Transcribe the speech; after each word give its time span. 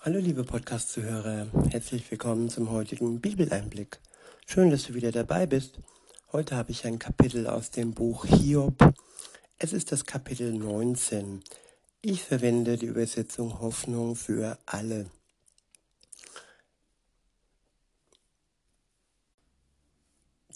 Hallo 0.00 0.20
liebe 0.20 0.44
Podcast-Zuhörer, 0.44 1.48
herzlich 1.70 2.08
willkommen 2.08 2.48
zum 2.48 2.70
heutigen 2.70 3.20
Bibeleinblick. 3.20 3.98
Schön, 4.46 4.70
dass 4.70 4.84
du 4.84 4.94
wieder 4.94 5.10
dabei 5.10 5.44
bist. 5.44 5.80
Heute 6.30 6.54
habe 6.54 6.70
ich 6.70 6.86
ein 6.86 7.00
Kapitel 7.00 7.48
aus 7.48 7.72
dem 7.72 7.94
Buch 7.94 8.24
Hiob. 8.24 8.94
Es 9.58 9.72
ist 9.72 9.90
das 9.90 10.06
Kapitel 10.06 10.52
19. 10.52 11.42
Ich 12.00 12.22
verwende 12.22 12.76
die 12.76 12.86
Übersetzung 12.86 13.58
Hoffnung 13.58 14.14
für 14.14 14.56
alle. 14.66 15.10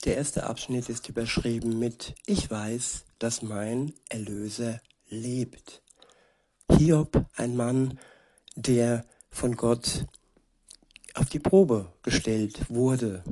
Der 0.04 0.18
erste 0.18 0.45
Abschnitt 0.45 0.88
ist 0.88 1.09
überschrieben 1.09 1.80
mit 1.80 2.14
Ich 2.27 2.48
weiß, 2.48 3.06
dass 3.18 3.43
mein 3.43 3.93
Erlöser 4.09 4.80
lebt. 5.09 5.82
Hiob, 6.70 7.27
ein 7.34 7.56
Mann, 7.56 7.98
der 8.54 9.04
von 9.32 9.56
Gott 9.56 10.04
auf 11.14 11.29
die 11.29 11.40
Probe 11.40 11.93
gestellt 12.02 12.70
wurde. 12.70 13.25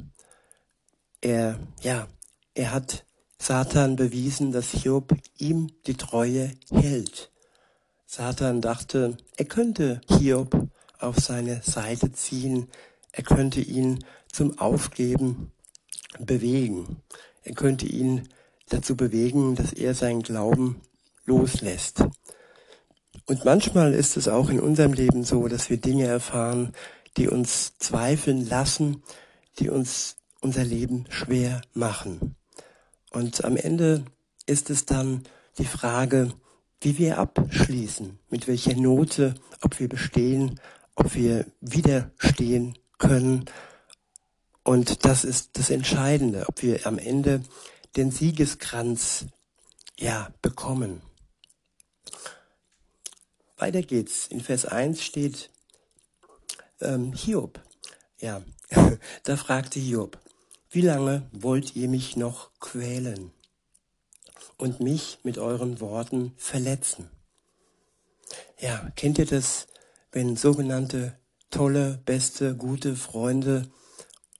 Er, 1.20 1.61
ja, 1.83 2.09
er 2.55 2.73
hat 2.73 3.05
Satan 3.38 3.97
bewiesen, 3.97 4.51
dass 4.51 4.70
Hiob 4.70 5.15
ihm 5.39 5.70
die 5.87 5.95
Treue 5.95 6.52
hält. 6.70 7.30
Satan 8.06 8.61
dachte, 8.61 9.16
er 9.37 9.45
könnte 9.45 10.01
Hiob 10.09 10.69
auf 10.98 11.19
seine 11.19 11.62
Seite 11.62 12.12
ziehen, 12.12 12.69
er 13.12 13.23
könnte 13.23 13.61
ihn 13.61 14.05
zum 14.33 14.59
Aufgeben 14.59 15.53
bewegen, 16.19 17.03
er 17.45 17.55
könnte 17.55 17.87
ihn 17.87 18.28
dazu 18.69 18.97
bewegen, 18.97 19.55
dass 19.55 19.73
er 19.73 19.95
seinen 19.95 20.23
Glauben 20.23 20.80
loslässt. 21.25 22.05
Und 23.30 23.45
manchmal 23.45 23.95
ist 23.95 24.16
es 24.16 24.27
auch 24.27 24.51
in 24.51 24.59
unserem 24.59 24.93
Leben 24.93 25.23
so, 25.23 25.47
dass 25.47 25.70
wir 25.70 25.77
Dinge 25.77 26.05
erfahren, 26.05 26.73
die 27.16 27.29
uns 27.29 27.79
zweifeln 27.79 28.45
lassen, 28.48 29.05
die 29.61 29.69
uns 29.70 30.17
unser 30.41 30.64
Leben 30.64 31.05
schwer 31.11 31.61
machen. 31.73 32.34
Und 33.12 33.45
am 33.45 33.56
Ende 33.56 34.05
ist 34.47 34.69
es 34.69 34.84
dann 34.84 35.23
die 35.58 35.64
Frage, 35.64 36.33
wie 36.81 36.98
wir 36.98 37.19
abschließen, 37.19 38.19
mit 38.31 38.48
welcher 38.48 38.75
Note, 38.75 39.36
ob 39.61 39.78
wir 39.78 39.89
bestehen, 39.89 40.58
ob 40.97 41.14
wir 41.14 41.47
widerstehen 41.61 42.78
können. 42.98 43.45
Und 44.64 45.05
das 45.05 45.23
ist 45.23 45.51
das 45.56 45.70
Entscheidende, 45.70 46.47
ob 46.48 46.62
wir 46.62 46.84
am 46.84 46.98
Ende 46.98 47.45
den 47.95 48.11
Siegeskranz 48.11 49.27
ja 49.97 50.31
bekommen. 50.42 51.03
Weiter 53.61 53.83
geht's. 53.83 54.27
In 54.28 54.41
Vers 54.41 54.64
1 54.64 55.03
steht 55.03 55.50
ähm, 56.80 57.12
Hiob. 57.12 57.61
Ja, 58.19 58.42
da 59.25 59.36
fragte 59.36 59.78
Hiob, 59.78 60.19
wie 60.70 60.80
lange 60.80 61.28
wollt 61.33 61.77
ihr 61.77 61.89
mich 61.89 62.17
noch 62.17 62.50
quälen 62.61 63.33
und 64.56 64.80
mich 64.80 65.19
mit 65.25 65.36
euren 65.39 65.80
Worten 65.80 66.33
verletzen? 66.36 67.11
Ja, 68.58 68.91
kennt 68.97 69.19
ihr 69.19 69.27
das, 69.27 69.67
wenn 70.12 70.36
sogenannte 70.36 71.19
tolle, 71.50 72.00
beste, 72.05 72.56
gute 72.56 72.97
Freunde 72.97 73.70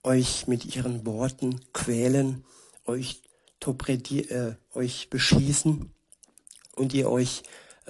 euch 0.03 0.47
mit 0.47 0.77
ihren 0.77 1.05
Worten 1.05 1.61
quälen, 1.73 2.45
euch, 2.87 3.23
äh, 3.67 4.55
euch 4.73 5.11
beschießen 5.11 5.93
und 6.77 6.95
ihr 6.95 7.11
euch 7.11 7.43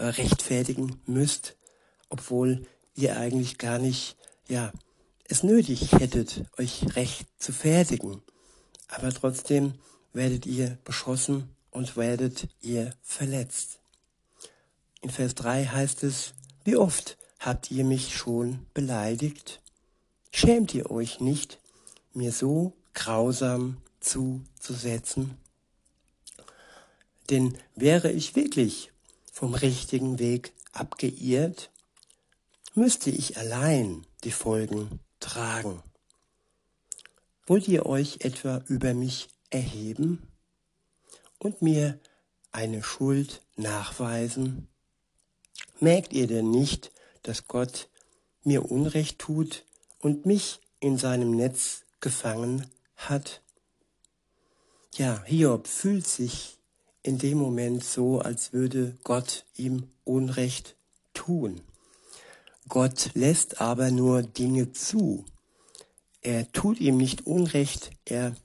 rechtfertigen 0.09 1.01
müsst, 1.07 1.57
obwohl 2.09 2.67
ihr 2.95 3.17
eigentlich 3.17 3.59
gar 3.59 3.79
nicht, 3.79 4.17
ja, 4.49 4.73
es 5.25 5.43
nötig 5.43 5.93
hättet, 5.93 6.45
euch 6.59 6.97
recht 6.97 7.27
zu 7.39 7.53
fertigen. 7.53 8.23
Aber 8.89 9.13
trotzdem 9.13 9.75
werdet 10.13 10.47
ihr 10.47 10.79
beschossen 10.85 11.55
und 11.71 11.97
werdet 11.97 12.49
ihr 12.61 12.95
verletzt. 13.03 13.79
In 15.03 15.11
Vers 15.11 15.35
3 15.37 15.67
heißt 15.67 16.03
es, 16.03 16.35
wie 16.65 16.77
oft 16.77 17.17
habt 17.39 17.71
ihr 17.71 17.85
mich 17.85 18.17
schon 18.17 18.67
beleidigt? 18.75 19.63
Schämt 20.33 20.75
ihr 20.75 20.91
euch 20.91 21.21
nicht, 21.21 21.61
mir 22.13 22.33
so 22.33 22.75
grausam 22.93 23.79
zuzusetzen? 24.01 25.37
Denn 27.31 27.57
wäre 27.77 28.11
ich 28.11 28.35
wirklich 28.35 28.90
vom 29.31 29.55
richtigen 29.55 30.19
Weg 30.19 30.53
abgeirrt, 30.73 31.71
müsste 32.75 33.11
ich 33.11 33.37
allein 33.37 34.07
die 34.25 34.31
Folgen 34.31 35.01
tragen. 35.19 35.83
Wollt 37.47 37.67
ihr 37.69 37.87
euch 37.87 38.19
etwa 38.21 38.63
über 38.69 38.95
mich 38.95 39.29
erheben 39.51 40.23
und 41.39 41.63
mir 41.63 41.99
eine 42.53 42.83
Schuld 42.83 43.43
nachweisen? 43.57 44.69
Merkt 45.81 46.13
ihr 46.13 46.27
denn 46.27 46.51
nicht, 46.51 46.93
dass 47.23 47.49
Gott 47.49 47.89
mir 48.45 48.71
Unrecht 48.71 49.19
tut 49.19 49.65
und 49.99 50.27
mich 50.27 50.61
in 50.79 50.97
seinem 50.97 51.33
Netz 51.33 51.83
gefangen 52.01 52.67
hat? 52.97 53.43
Ja, 54.95 55.23
Hiob 55.25 55.67
fühlt 55.67 56.07
sich 56.07 56.60
in 57.03 57.19
dem 57.19 57.39
Moment 57.39 57.85
so, 57.85 58.21
als 58.21 58.53
würde 58.53 58.97
Gott 59.05 59.45
ihm 59.57 59.89
Unrecht 60.05 60.77
tun. 61.15 61.61
Gott 62.69 63.11
lässt 63.15 63.61
aber 63.61 63.91
nur 63.91 64.23
Dinge 64.23 64.73
zu. 64.73 65.25
Er 66.23 66.51
tut 66.53 66.81
ihm 66.81 66.99
nicht 66.99 67.27
Unrecht, 67.27 67.91
er, 68.05 68.37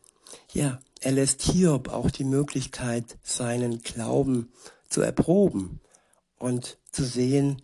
ja, 0.53 0.79
er 1.01 1.11
lässt 1.11 1.41
Hiob 1.43 1.89
auch 1.89 2.09
die 2.09 2.23
Möglichkeit, 2.23 3.17
seinen 3.21 3.81
Glauben 3.81 4.51
zu 4.89 5.01
erproben 5.01 5.81
und 6.39 6.77
zu 6.91 7.03
sehen, 7.03 7.61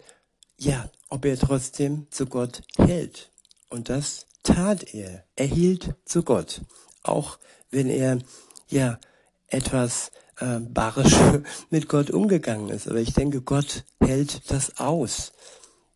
ja, 0.58 0.92
ob 1.10 1.26
er 1.26 1.40
trotzdem 1.40 2.08
zu 2.12 2.26
Gott 2.26 2.62
hält. 2.78 3.32
Und 3.70 3.90
das 3.90 4.28
tat 4.44 4.94
er. 4.94 5.24
Er 5.36 5.48
hielt 5.48 5.96
zu 6.06 6.24
Gott. 6.24 6.62
Auch 7.04 7.40
wenn 7.72 7.90
er, 7.90 8.20
ja, 8.68 9.00
etwas 9.48 10.12
äh, 10.42 10.60
barrisch 10.60 11.16
mit 11.70 11.88
Gott 11.88 12.10
umgegangen 12.10 12.70
ist. 12.70 12.88
Aber 12.88 13.00
ich 13.00 13.14
denke, 13.14 13.42
Gott 13.42 13.84
hält 14.00 14.52
das 14.52 14.80
aus. 14.80 15.32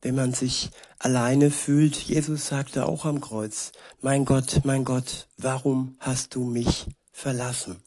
Wenn 0.01 0.15
man 0.15 0.33
sich 0.33 0.69
alleine 0.99 1.51
fühlt, 1.51 1.95
Jesus 1.95 2.47
sagte 2.47 2.85
auch 2.85 3.05
am 3.05 3.21
Kreuz, 3.21 3.71
mein 4.01 4.23
Gott, 4.23 4.61
mein 4.63 4.85
Gott, 4.85 5.27
warum 5.37 5.95
hast 5.99 6.35
du 6.35 6.43
mich 6.43 6.85
verlassen? 7.11 7.77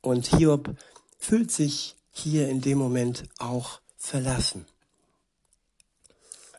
Und 0.00 0.26
Hiob 0.26 0.74
fühlt 1.18 1.52
sich 1.52 1.96
hier 2.10 2.48
in 2.48 2.60
dem 2.60 2.78
Moment 2.78 3.24
auch 3.38 3.80
verlassen. 3.96 4.66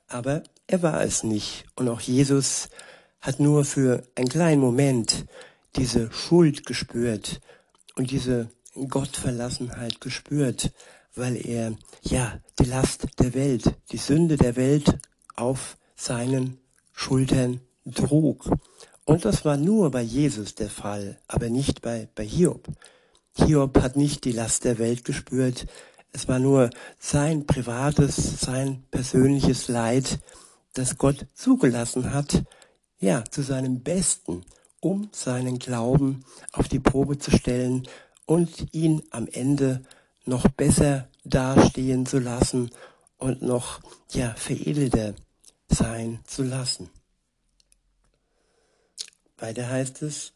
Aber 0.07 0.43
er 0.67 0.81
war 0.83 1.03
es 1.03 1.23
nicht. 1.23 1.65
Und 1.75 1.89
auch 1.89 1.99
Jesus 1.99 2.69
hat 3.19 3.39
nur 3.39 3.65
für 3.65 4.03
einen 4.15 4.29
kleinen 4.29 4.61
Moment 4.61 5.25
diese 5.75 6.11
Schuld 6.11 6.65
gespürt 6.65 7.41
und 7.95 8.11
diese 8.11 8.49
Gottverlassenheit 8.89 10.01
gespürt, 10.01 10.71
weil 11.15 11.35
er 11.45 11.75
ja 12.01 12.39
die 12.59 12.65
Last 12.65 13.07
der 13.19 13.33
Welt, 13.33 13.75
die 13.91 13.97
Sünde 13.97 14.37
der 14.37 14.55
Welt 14.55 14.97
auf 15.35 15.77
seinen 15.95 16.57
Schultern 16.91 17.61
trug. 17.93 18.49
Und 19.05 19.25
das 19.25 19.45
war 19.45 19.57
nur 19.57 19.91
bei 19.91 20.01
Jesus 20.01 20.55
der 20.55 20.69
Fall, 20.69 21.19
aber 21.27 21.49
nicht 21.49 21.81
bei, 21.81 22.07
bei 22.15 22.25
Hiob. 22.25 22.67
Hiob 23.35 23.81
hat 23.81 23.95
nicht 23.95 24.25
die 24.25 24.31
Last 24.31 24.63
der 24.63 24.79
Welt 24.79 25.03
gespürt, 25.03 25.65
es 26.15 26.27
war 26.27 26.37
nur 26.37 26.69
sein 26.99 27.47
privates, 27.47 28.39
sein 28.39 28.83
persönliches 28.91 29.67
Leid, 29.67 30.19
das 30.73 30.99
Gott 30.99 31.25
zugelassen 31.33 32.13
hat, 32.13 32.43
ja, 32.99 33.23
zu 33.25 33.41
seinem 33.41 33.81
Besten 33.81 34.43
um 34.83 35.07
seinen 35.13 35.59
Glauben 35.59 36.25
auf 36.51 36.67
die 36.67 36.79
Probe 36.79 37.17
zu 37.17 37.31
stellen 37.31 37.87
und 38.25 38.73
ihn 38.73 39.01
am 39.11 39.27
Ende 39.27 39.83
noch 40.25 40.47
besser 40.49 41.07
dastehen 41.23 42.05
zu 42.05 42.19
lassen 42.19 42.69
und 43.17 43.41
noch 43.41 43.79
ja 44.11 44.33
veredelter 44.35 45.15
sein 45.69 46.19
zu 46.25 46.43
lassen. 46.43 46.89
Weiter 49.37 49.69
heißt 49.69 50.01
es 50.01 50.33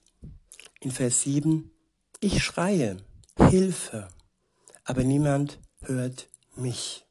in 0.80 0.92
Vers 0.92 1.22
7, 1.24 1.70
ich 2.22 2.42
schreie, 2.42 2.98
Hilfe, 3.38 4.08
aber 4.86 5.04
niemand 5.04 5.60
hört 5.82 6.30
mich. 6.56 7.06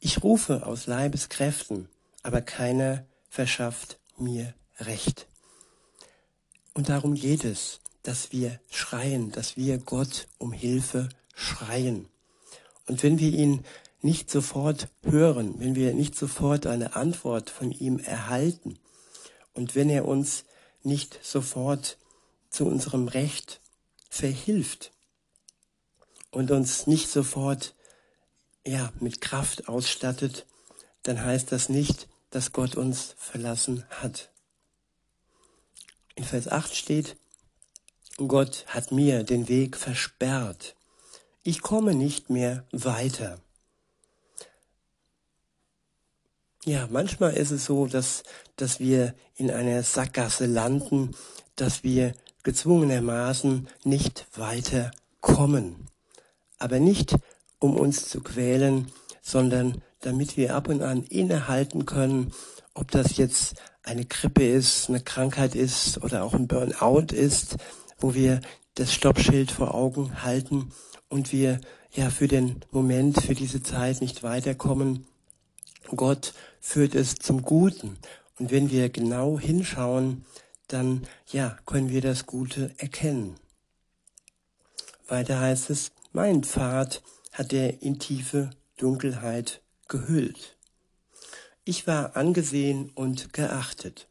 Ich 0.00 0.22
rufe 0.22 0.64
aus 0.66 0.86
Leibeskräften, 0.86 1.88
aber 2.22 2.40
keiner 2.40 3.04
verschafft 3.28 3.98
mir 4.16 4.54
Recht. 4.80 5.26
Und 6.78 6.90
darum 6.90 7.14
geht 7.14 7.42
es, 7.42 7.80
dass 8.04 8.30
wir 8.30 8.60
schreien, 8.70 9.32
dass 9.32 9.56
wir 9.56 9.78
Gott 9.78 10.28
um 10.38 10.52
Hilfe 10.52 11.08
schreien. 11.34 12.08
Und 12.86 13.02
wenn 13.02 13.18
wir 13.18 13.32
ihn 13.32 13.64
nicht 14.00 14.30
sofort 14.30 14.86
hören, 15.02 15.58
wenn 15.58 15.74
wir 15.74 15.92
nicht 15.92 16.14
sofort 16.14 16.68
eine 16.68 16.94
Antwort 16.94 17.50
von 17.50 17.72
ihm 17.72 17.98
erhalten 17.98 18.78
und 19.54 19.74
wenn 19.74 19.90
er 19.90 20.06
uns 20.06 20.44
nicht 20.84 21.18
sofort 21.20 21.98
zu 22.48 22.64
unserem 22.66 23.08
Recht 23.08 23.60
verhilft 24.08 24.92
und 26.30 26.52
uns 26.52 26.86
nicht 26.86 27.10
sofort 27.10 27.74
ja, 28.64 28.92
mit 29.00 29.20
Kraft 29.20 29.68
ausstattet, 29.68 30.46
dann 31.02 31.24
heißt 31.24 31.50
das 31.50 31.70
nicht, 31.70 32.06
dass 32.30 32.52
Gott 32.52 32.76
uns 32.76 33.16
verlassen 33.18 33.84
hat. 33.90 34.30
In 36.18 36.24
Vers 36.24 36.48
8 36.48 36.74
steht, 36.74 37.16
Gott 38.16 38.64
hat 38.66 38.90
mir 38.90 39.22
den 39.22 39.46
Weg 39.46 39.76
versperrt. 39.76 40.74
Ich 41.44 41.62
komme 41.62 41.94
nicht 41.94 42.28
mehr 42.28 42.64
weiter. 42.72 43.38
Ja, 46.64 46.88
manchmal 46.90 47.34
ist 47.34 47.52
es 47.52 47.66
so, 47.66 47.86
dass, 47.86 48.24
dass 48.56 48.80
wir 48.80 49.14
in 49.36 49.52
einer 49.52 49.84
Sackgasse 49.84 50.46
landen, 50.46 51.14
dass 51.54 51.84
wir 51.84 52.14
gezwungenermaßen 52.42 53.68
nicht 53.84 54.26
weiterkommen. 54.34 55.86
Aber 56.58 56.80
nicht, 56.80 57.14
um 57.60 57.76
uns 57.76 58.08
zu 58.08 58.22
quälen, 58.22 58.90
sondern 59.22 59.82
damit 60.00 60.36
wir 60.36 60.56
ab 60.56 60.68
und 60.68 60.82
an 60.82 61.04
innehalten 61.04 61.86
können, 61.86 62.32
ob 62.74 62.90
das 62.90 63.18
jetzt 63.18 63.54
eine 63.88 64.04
Grippe 64.04 64.46
ist, 64.46 64.88
eine 64.88 65.00
Krankheit 65.00 65.54
ist 65.54 66.02
oder 66.02 66.22
auch 66.22 66.34
ein 66.34 66.46
Burnout 66.46 67.12
ist, 67.14 67.56
wo 67.98 68.14
wir 68.14 68.40
das 68.74 68.92
Stoppschild 68.92 69.50
vor 69.50 69.74
Augen 69.74 70.22
halten 70.22 70.70
und 71.08 71.32
wir 71.32 71.60
ja 71.92 72.10
für 72.10 72.28
den 72.28 72.60
Moment, 72.70 73.20
für 73.22 73.34
diese 73.34 73.62
Zeit 73.62 74.00
nicht 74.00 74.22
weiterkommen. 74.22 75.06
Gott 75.96 76.34
führt 76.60 76.94
es 76.94 77.14
zum 77.16 77.42
Guten. 77.42 77.96
Und 78.38 78.50
wenn 78.50 78.70
wir 78.70 78.90
genau 78.90 79.38
hinschauen, 79.38 80.24
dann 80.68 81.06
ja, 81.32 81.56
können 81.64 81.88
wir 81.88 82.02
das 82.02 82.26
Gute 82.26 82.74
erkennen. 82.76 83.36
Weiter 85.08 85.40
heißt 85.40 85.70
es, 85.70 85.92
mein 86.12 86.44
Pfad 86.44 87.02
hat 87.32 87.54
er 87.54 87.82
in 87.82 87.98
tiefe 87.98 88.50
Dunkelheit 88.76 89.62
gehüllt. 89.88 90.57
Ich 91.70 91.86
war 91.86 92.16
angesehen 92.16 92.90
und 92.94 93.34
geachtet, 93.34 94.08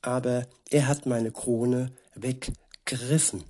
aber 0.00 0.46
er 0.70 0.86
hat 0.86 1.06
meine 1.06 1.32
Krone 1.32 1.90
weggerissen. 2.14 3.42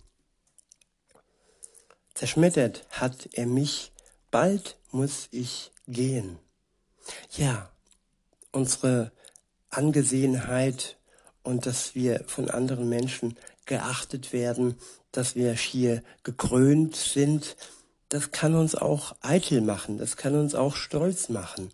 Zerschmettert 2.14 2.86
hat 2.88 3.28
er 3.34 3.44
mich, 3.44 3.92
bald 4.30 4.78
muss 4.92 5.28
ich 5.30 5.72
gehen. 5.86 6.38
Ja, 7.36 7.70
unsere 8.50 9.12
Angesehenheit 9.68 10.96
und 11.42 11.66
dass 11.66 11.94
wir 11.94 12.24
von 12.28 12.48
anderen 12.48 12.88
Menschen 12.88 13.36
geachtet 13.66 14.32
werden, 14.32 14.78
dass 15.12 15.34
wir 15.34 15.54
schier 15.58 16.02
gekrönt 16.22 16.96
sind, 16.96 17.58
das 18.08 18.30
kann 18.30 18.54
uns 18.54 18.74
auch 18.74 19.16
eitel 19.20 19.60
machen, 19.60 19.98
das 19.98 20.16
kann 20.16 20.34
uns 20.34 20.54
auch 20.54 20.76
stolz 20.76 21.28
machen. 21.28 21.70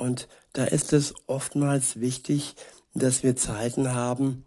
Und 0.00 0.28
da 0.54 0.64
ist 0.64 0.94
es 0.94 1.12
oftmals 1.26 2.00
wichtig, 2.00 2.54
dass 2.94 3.22
wir 3.22 3.36
Zeiten 3.36 3.92
haben, 3.92 4.46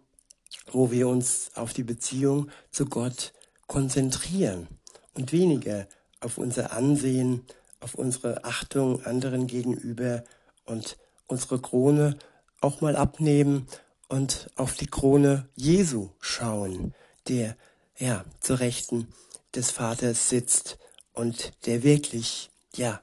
wo 0.72 0.90
wir 0.90 1.06
uns 1.06 1.52
auf 1.54 1.72
die 1.72 1.84
Beziehung 1.84 2.50
zu 2.72 2.86
Gott 2.86 3.32
konzentrieren 3.68 4.66
und 5.14 5.30
weniger 5.30 5.86
auf 6.18 6.38
unser 6.38 6.72
Ansehen, 6.72 7.44
auf 7.78 7.94
unsere 7.94 8.42
Achtung 8.42 9.06
anderen 9.06 9.46
gegenüber 9.46 10.24
und 10.64 10.96
unsere 11.28 11.60
Krone 11.60 12.18
auch 12.60 12.80
mal 12.80 12.96
abnehmen 12.96 13.68
und 14.08 14.50
auf 14.56 14.74
die 14.74 14.88
Krone 14.88 15.48
Jesu 15.54 16.10
schauen, 16.18 16.94
der 17.28 17.56
ja 17.96 18.24
zur 18.40 18.58
Rechten 18.58 19.06
des 19.54 19.70
Vaters 19.70 20.28
sitzt 20.28 20.78
und 21.12 21.52
der 21.66 21.84
wirklich, 21.84 22.50
ja, 22.74 23.00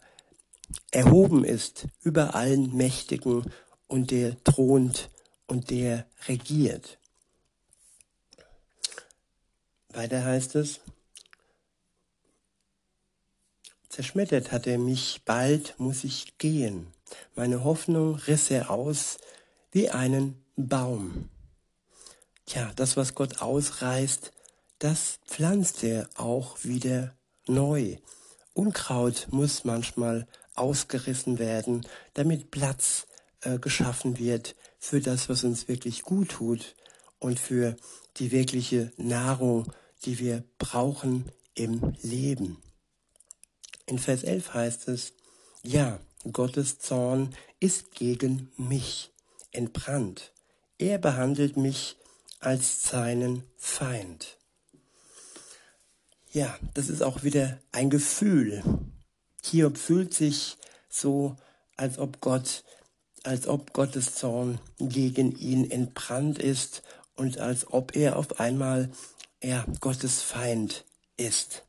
erhoben 0.92 1.44
ist 1.44 1.88
über 2.02 2.36
allen 2.36 2.76
Mächtigen 2.76 3.46
und 3.88 4.12
der 4.12 4.42
thront 4.44 5.10
und 5.48 5.70
der 5.70 6.06
regiert. 6.28 6.98
Weiter 9.90 10.24
heißt 10.24 10.56
es, 10.56 10.80
zerschmettert 13.90 14.52
hat 14.52 14.68
er 14.68 14.78
mich, 14.78 15.22
bald 15.26 15.78
muss 15.78 16.04
ich 16.06 16.38
gehen. 16.38 16.88
Meine 17.36 17.64
Hoffnung 17.64 18.16
riss 18.16 18.50
er 18.50 18.72
aus 18.72 19.18
wie 19.72 19.90
einen 19.90 20.42
Baum. 20.56 21.30
Tja, 22.46 22.72
das, 22.76 22.96
was 22.98 23.16
Gott 23.16 23.42
ausreißt, 23.42 24.32
das 24.80 25.20
pflanzt 25.26 25.84
er 25.84 26.10
auch 26.16 26.64
wieder 26.64 27.14
neu. 27.48 27.98
Unkraut 28.54 29.28
muss 29.32 29.64
manchmal 29.64 30.28
ausgerissen 30.62 31.40
werden, 31.40 31.86
damit 32.14 32.52
Platz 32.52 33.08
äh, 33.42 33.60
geschaffen 33.60 34.20
wird 34.20 34.56
für 34.80 35.02
das, 35.02 35.28
was 35.28 35.44
uns 35.44 35.68
wirklich 35.68 36.04
gut 36.04 36.30
tut 36.30 36.76
und 37.20 37.40
für 37.40 37.76
die 38.18 38.32
wirkliche 38.32 38.92
Nahrung, 38.98 39.72
die 40.06 40.20
wir 40.20 40.44
brauchen 40.58 41.32
im 41.56 41.94
Leben. 42.02 42.58
In 43.86 44.00
Vers 44.00 44.24
11 44.24 44.54
heißt 44.54 44.88
es, 44.88 45.14
ja, 45.64 46.00
Gottes 46.32 46.80
Zorn 46.80 47.36
ist 47.60 47.92
gegen 47.96 48.52
mich 48.58 49.12
entbrannt. 49.52 50.32
Er 50.78 50.98
behandelt 50.98 51.58
mich 51.58 51.98
als 52.40 52.84
seinen 52.84 53.44
Feind. 53.58 54.38
Ja, 56.32 56.58
das 56.74 56.90
ist 56.90 57.04
auch 57.04 57.24
wieder 57.24 57.60
ein 57.72 57.90
Gefühl. 57.90 58.64
Hiob 59.42 59.78
fühlt 59.78 60.14
sich 60.14 60.58
so, 60.90 61.36
als 61.76 61.98
ob 61.98 62.22
Gott, 62.22 62.64
als 63.24 63.48
ob 63.48 63.74
Gottes 63.74 64.16
Zorn 64.16 64.60
gegen 64.80 65.36
ihn 65.38 65.70
entbrannt 65.70 66.40
ist 66.40 66.84
und 67.16 67.40
als 67.40 67.72
ob 67.72 67.96
er 67.96 68.18
auf 68.18 68.40
einmal, 68.40 68.92
ja, 69.42 69.66
Gottes 69.80 70.22
Feind 70.22 70.86
ist. 71.18 71.64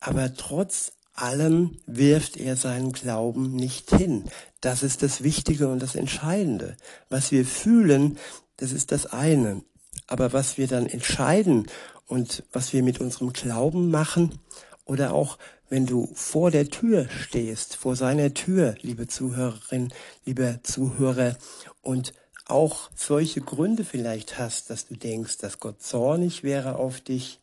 Aber 0.00 0.34
trotz 0.34 0.92
allem 1.14 1.78
wirft 1.86 2.36
er 2.36 2.56
seinen 2.56 2.92
Glauben 2.92 3.54
nicht 3.54 3.90
hin. 3.90 4.24
Das 4.60 4.82
ist 4.82 5.02
das 5.02 5.22
Wichtige 5.22 5.68
und 5.68 5.80
das 5.80 5.94
Entscheidende. 5.94 6.76
Was 7.08 7.30
wir 7.30 7.44
fühlen, 7.44 8.18
das 8.56 8.72
ist 8.72 8.92
das 8.92 9.06
eine. 9.06 9.62
Aber 10.06 10.32
was 10.32 10.58
wir 10.58 10.66
dann 10.66 10.86
entscheiden 10.86 11.66
und 12.06 12.42
was 12.52 12.72
wir 12.72 12.82
mit 12.82 13.00
unserem 13.00 13.32
Glauben 13.32 13.90
machen 13.90 14.38
oder 14.84 15.14
auch 15.14 15.38
wenn 15.70 15.86
du 15.86 16.10
vor 16.14 16.50
der 16.50 16.68
Tür 16.68 17.08
stehst, 17.08 17.76
vor 17.76 17.96
seiner 17.96 18.34
Tür, 18.34 18.74
liebe 18.82 19.06
Zuhörerin, 19.06 19.94
lieber 20.26 20.62
Zuhörer, 20.62 21.36
und 21.80 22.12
auch 22.46 22.90
solche 22.96 23.40
Gründe 23.40 23.84
vielleicht 23.84 24.36
hast, 24.36 24.68
dass 24.68 24.88
du 24.88 24.96
denkst, 24.96 25.38
dass 25.38 25.60
Gott 25.60 25.80
zornig 25.80 26.42
wäre 26.42 26.76
auf 26.76 27.00
dich 27.00 27.38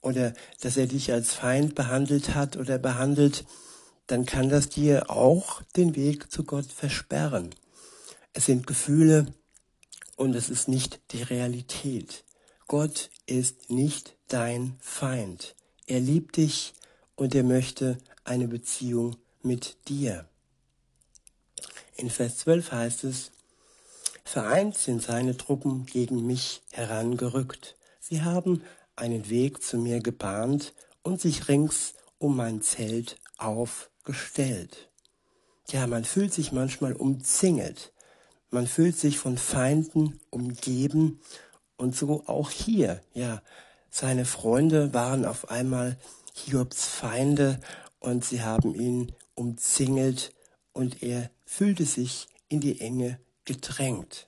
oder 0.00 0.32
dass 0.62 0.78
er 0.78 0.86
dich 0.86 1.12
als 1.12 1.34
Feind 1.34 1.74
behandelt 1.74 2.34
hat 2.34 2.56
oder 2.56 2.78
behandelt, 2.78 3.44
dann 4.06 4.24
kann 4.24 4.48
das 4.48 4.70
dir 4.70 5.10
auch 5.10 5.62
den 5.76 5.94
Weg 5.94 6.32
zu 6.32 6.44
Gott 6.44 6.72
versperren. 6.72 7.50
Es 8.32 8.46
sind 8.46 8.66
Gefühle 8.66 9.26
und 10.16 10.34
es 10.34 10.48
ist 10.48 10.68
nicht 10.68 11.00
die 11.12 11.22
Realität. 11.22 12.24
Gott 12.66 13.10
ist 13.26 13.70
nicht 13.70 14.16
dein 14.28 14.76
Feind. 14.80 15.54
Er 15.86 16.00
liebt 16.00 16.38
dich 16.38 16.72
und 17.22 17.36
er 17.36 17.44
möchte 17.44 17.98
eine 18.24 18.48
Beziehung 18.48 19.14
mit 19.42 19.76
dir. 19.86 20.28
In 21.94 22.10
Vers 22.10 22.38
12 22.38 22.72
heißt 22.72 23.04
es, 23.04 23.30
Vereint 24.24 24.76
sind 24.76 25.02
seine 25.02 25.36
Truppen 25.36 25.86
gegen 25.86 26.26
mich 26.26 26.62
herangerückt. 26.72 27.76
Sie 28.00 28.22
haben 28.22 28.64
einen 28.96 29.30
Weg 29.30 29.62
zu 29.62 29.78
mir 29.78 30.00
gebahnt 30.00 30.74
und 31.04 31.20
sich 31.20 31.46
rings 31.46 31.94
um 32.18 32.36
mein 32.36 32.60
Zelt 32.60 33.20
aufgestellt. 33.38 34.90
Ja, 35.68 35.86
man 35.86 36.04
fühlt 36.04 36.34
sich 36.34 36.50
manchmal 36.50 36.92
umzingelt. 36.92 37.92
Man 38.50 38.66
fühlt 38.66 38.98
sich 38.98 39.20
von 39.20 39.38
Feinden 39.38 40.18
umgeben 40.30 41.20
und 41.76 41.94
so 41.94 42.24
auch 42.26 42.50
hier. 42.50 43.00
Ja, 43.14 43.42
seine 43.90 44.24
Freunde 44.24 44.92
waren 44.92 45.24
auf 45.24 45.50
einmal 45.52 45.96
Hiobs 46.32 46.86
Feinde 46.86 47.60
und 48.00 48.24
sie 48.24 48.42
haben 48.42 48.74
ihn 48.74 49.12
umzingelt 49.34 50.32
und 50.72 51.02
er 51.02 51.30
fühlte 51.44 51.84
sich 51.84 52.28
in 52.48 52.60
die 52.60 52.80
Enge 52.80 53.18
gedrängt. 53.44 54.26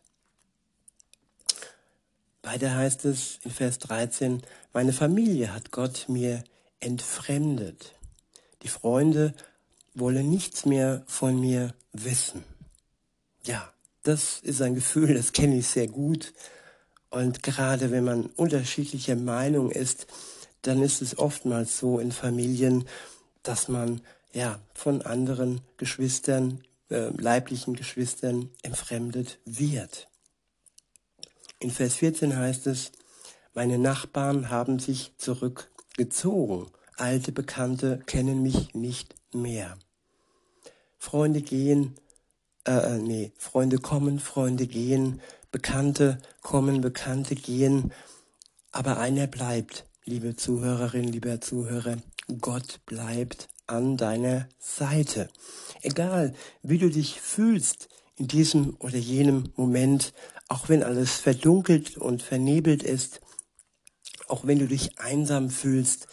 Weiter 2.42 2.74
heißt 2.74 3.06
es 3.06 3.38
in 3.44 3.50
Vers 3.50 3.78
13, 3.78 4.42
meine 4.72 4.92
Familie 4.92 5.52
hat 5.52 5.70
Gott 5.70 6.06
mir 6.08 6.44
entfremdet. 6.80 7.94
Die 8.62 8.68
Freunde 8.68 9.34
wolle 9.94 10.22
nichts 10.22 10.66
mehr 10.66 11.04
von 11.06 11.40
mir 11.40 11.74
wissen. 11.92 12.44
Ja, 13.44 13.72
das 14.02 14.40
ist 14.40 14.60
ein 14.60 14.74
Gefühl, 14.74 15.14
das 15.14 15.32
kenne 15.32 15.56
ich 15.58 15.66
sehr 15.66 15.88
gut. 15.88 16.34
Und 17.10 17.42
gerade 17.42 17.90
wenn 17.90 18.04
man 18.04 18.26
unterschiedlicher 18.26 19.16
Meinung 19.16 19.70
ist, 19.70 20.06
dann 20.66 20.82
ist 20.82 21.02
es 21.02 21.18
oftmals 21.18 21.78
so 21.78 21.98
in 21.98 22.12
Familien, 22.12 22.86
dass 23.42 23.68
man 23.68 24.00
ja 24.32 24.58
von 24.74 25.02
anderen 25.02 25.60
Geschwistern, 25.76 26.62
äh, 26.90 27.10
leiblichen 27.10 27.74
Geschwistern 27.74 28.50
entfremdet 28.62 29.38
wird. 29.44 30.08
In 31.60 31.70
Vers 31.70 31.94
14 31.94 32.36
heißt 32.36 32.66
es, 32.66 32.92
meine 33.52 33.78
Nachbarn 33.78 34.50
haben 34.50 34.78
sich 34.78 35.12
zurückgezogen, 35.16 36.66
alte 36.96 37.30
Bekannte 37.30 38.00
kennen 38.06 38.42
mich 38.42 38.74
nicht 38.74 39.14
mehr. 39.32 39.78
Freunde 40.98 41.42
gehen, 41.42 41.94
äh, 42.66 42.96
äh 42.96 42.98
nee, 42.98 43.32
Freunde 43.36 43.78
kommen, 43.78 44.18
Freunde 44.18 44.66
gehen, 44.66 45.20
Bekannte 45.52 46.18
kommen, 46.40 46.80
Bekannte 46.80 47.34
gehen, 47.34 47.92
aber 48.72 48.98
einer 48.98 49.26
bleibt, 49.26 49.84
liebe 50.06 50.36
Zuhörerin, 50.36 51.08
lieber 51.08 51.40
Zuhörer, 51.40 51.96
Gott 52.40 52.80
bleibt 52.84 53.48
an 53.66 53.96
deiner 53.96 54.48
Seite. 54.58 55.30
Egal, 55.80 56.34
wie 56.62 56.78
du 56.78 56.90
dich 56.90 57.20
fühlst 57.20 57.88
in 58.16 58.28
diesem 58.28 58.76
oder 58.80 58.98
jenem 58.98 59.52
Moment, 59.56 60.12
auch 60.48 60.68
wenn 60.68 60.82
alles 60.82 61.12
verdunkelt 61.12 61.96
und 61.96 62.22
vernebelt 62.22 62.82
ist, 62.82 63.22
auch 64.28 64.46
wenn 64.46 64.58
du 64.58 64.68
dich 64.68 64.98
einsam 64.98 65.48
fühlst, 65.48 66.06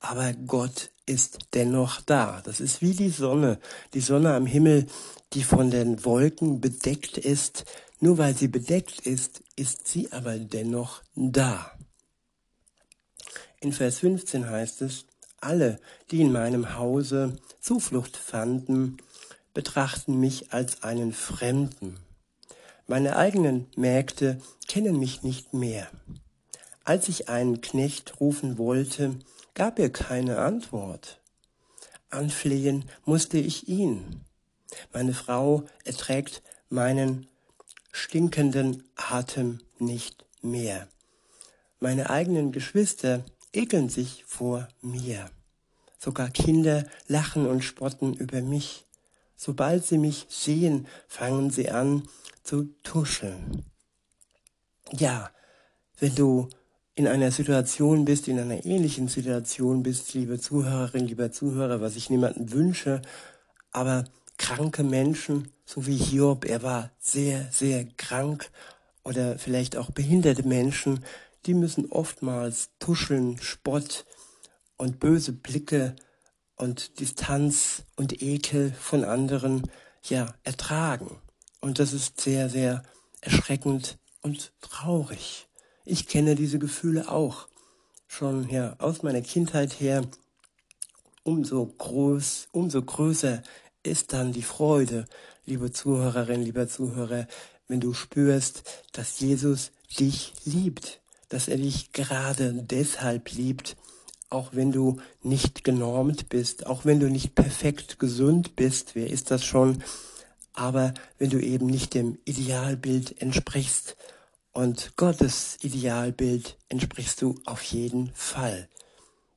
aber 0.00 0.32
Gott 0.32 0.90
ist 1.06 1.38
dennoch 1.54 2.00
da. 2.00 2.42
Das 2.44 2.58
ist 2.58 2.82
wie 2.82 2.94
die 2.94 3.10
Sonne, 3.10 3.60
die 3.94 4.00
Sonne 4.00 4.34
am 4.34 4.46
Himmel, 4.46 4.86
die 5.34 5.44
von 5.44 5.70
den 5.70 6.04
Wolken 6.04 6.60
bedeckt 6.60 7.16
ist. 7.16 7.64
Nur 8.00 8.18
weil 8.18 8.36
sie 8.36 8.48
bedeckt 8.48 9.06
ist, 9.06 9.42
ist 9.54 9.86
sie 9.86 10.12
aber 10.12 10.36
dennoch 10.36 11.02
da. 11.14 11.75
In 13.60 13.72
Vers 13.72 14.00
15 14.00 14.48
heißt 14.48 14.82
es, 14.82 15.06
alle, 15.40 15.78
die 16.10 16.20
in 16.20 16.32
meinem 16.32 16.76
Hause 16.76 17.36
Zuflucht 17.60 18.16
fanden, 18.16 18.98
betrachten 19.54 20.20
mich 20.20 20.52
als 20.52 20.82
einen 20.82 21.12
Fremden. 21.12 21.98
Meine 22.86 23.16
eigenen 23.16 23.66
Mägde 23.76 24.40
kennen 24.68 24.98
mich 24.98 25.22
nicht 25.22 25.54
mehr. 25.54 25.88
Als 26.84 27.08
ich 27.08 27.28
einen 27.28 27.60
Knecht 27.60 28.20
rufen 28.20 28.58
wollte, 28.58 29.16
gab 29.54 29.78
er 29.78 29.90
keine 29.90 30.38
Antwort. 30.38 31.20
Anflehen 32.10 32.84
musste 33.04 33.38
ich 33.38 33.68
ihn. 33.68 34.20
Meine 34.92 35.14
Frau 35.14 35.64
erträgt 35.84 36.42
meinen 36.68 37.26
stinkenden 37.92 38.84
Atem 38.94 39.60
nicht 39.78 40.24
mehr. 40.42 40.86
Meine 41.80 42.10
eigenen 42.10 42.52
Geschwister 42.52 43.24
ekeln 43.56 43.88
sich 43.88 44.24
vor 44.26 44.68
mir. 44.82 45.30
Sogar 45.98 46.28
Kinder 46.30 46.86
lachen 47.08 47.46
und 47.46 47.64
spotten 47.64 48.14
über 48.14 48.42
mich. 48.42 48.84
Sobald 49.34 49.84
sie 49.84 49.98
mich 49.98 50.26
sehen, 50.28 50.86
fangen 51.08 51.50
sie 51.50 51.70
an 51.70 52.08
zu 52.42 52.74
tuscheln. 52.82 53.64
Ja, 54.92 55.30
wenn 55.98 56.14
du 56.14 56.48
in 56.94 57.06
einer 57.06 57.30
Situation 57.30 58.04
bist, 58.04 58.28
in 58.28 58.38
einer 58.38 58.64
ähnlichen 58.64 59.08
Situation 59.08 59.82
bist, 59.82 60.14
liebe 60.14 60.38
Zuhörerin, 60.38 61.06
lieber 61.06 61.32
Zuhörer, 61.32 61.80
was 61.80 61.96
ich 61.96 62.08
niemandem 62.08 62.52
wünsche, 62.52 63.02
aber 63.72 64.04
kranke 64.38 64.82
Menschen, 64.82 65.50
so 65.64 65.86
wie 65.86 65.96
Hiob, 65.96 66.44
er 66.44 66.62
war 66.62 66.90
sehr, 67.00 67.48
sehr 67.50 67.84
krank, 67.96 68.50
oder 69.06 69.38
vielleicht 69.38 69.76
auch 69.76 69.90
behinderte 69.90 70.42
Menschen, 70.42 71.04
die 71.46 71.54
müssen 71.54 71.90
oftmals 71.90 72.70
tuscheln, 72.78 73.38
Spott 73.40 74.04
und 74.76 74.98
böse 74.98 75.32
Blicke 75.32 75.94
und 76.56 77.00
Distanz 77.00 77.84
und 77.96 78.22
Ekel 78.22 78.72
von 78.72 79.04
anderen 79.04 79.62
ja 80.02 80.34
ertragen. 80.42 81.18
Und 81.60 81.78
das 81.78 81.92
ist 81.92 82.20
sehr, 82.20 82.48
sehr 82.48 82.82
erschreckend 83.20 83.98
und 84.22 84.52
traurig. 84.60 85.48
Ich 85.84 86.08
kenne 86.08 86.34
diese 86.34 86.58
Gefühle 86.58 87.10
auch 87.10 87.48
schon 88.08 88.48
ja 88.48 88.76
aus 88.78 89.02
meiner 89.02 89.22
Kindheit 89.22 89.80
her. 89.80 90.02
Umso 91.22 91.66
groß, 91.66 92.48
umso 92.52 92.82
größer 92.82 93.42
ist 93.82 94.12
dann 94.12 94.32
die 94.32 94.42
Freude, 94.42 95.06
liebe 95.44 95.72
Zuhörerin, 95.72 96.42
lieber 96.42 96.68
Zuhörer, 96.68 97.26
wenn 97.68 97.80
du 97.80 97.94
spürst, 97.94 98.84
dass 98.92 99.18
Jesus 99.20 99.72
dich 99.98 100.32
liebt, 100.44 101.00
dass 101.28 101.48
er 101.48 101.56
dich 101.56 101.92
gerade 101.92 102.52
deshalb 102.54 103.32
liebt, 103.32 103.76
auch 104.30 104.50
wenn 104.52 104.72
du 104.72 104.98
nicht 105.22 105.64
genormt 105.64 106.28
bist, 106.28 106.66
auch 106.66 106.84
wenn 106.84 107.00
du 107.00 107.08
nicht 107.08 107.34
perfekt 107.34 107.98
gesund 107.98 108.56
bist, 108.56 108.94
wer 108.94 109.08
ist 109.08 109.30
das 109.30 109.44
schon, 109.44 109.82
aber 110.52 110.94
wenn 111.18 111.30
du 111.30 111.38
eben 111.38 111.66
nicht 111.66 111.94
dem 111.94 112.18
Idealbild 112.24 113.20
entsprichst 113.20 113.96
und 114.52 114.96
Gottes 114.96 115.58
Idealbild 115.60 116.56
entsprichst 116.68 117.20
du 117.22 117.34
auf 117.44 117.62
jeden 117.62 118.10
Fall. 118.14 118.68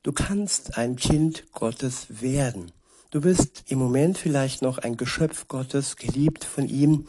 Du 0.01 0.13
kannst 0.13 0.77
ein 0.77 0.95
Kind 0.95 1.51
Gottes 1.51 2.21
werden. 2.21 2.71
Du 3.11 3.21
bist 3.21 3.63
im 3.67 3.79
Moment 3.79 4.17
vielleicht 4.17 4.61
noch 4.61 4.77
ein 4.77 4.95
Geschöpf 4.95 5.47
Gottes, 5.47 5.97
geliebt 5.97 6.45
von 6.45 6.69
ihm, 6.69 7.05